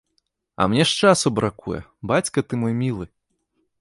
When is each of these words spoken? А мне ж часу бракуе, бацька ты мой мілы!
А 0.55 0.63
мне 0.69 0.85
ж 0.85 0.91
часу 1.01 1.31
бракуе, 1.39 1.79
бацька 2.13 2.45
ты 2.51 2.63
мой 2.63 2.73
мілы! 2.81 3.05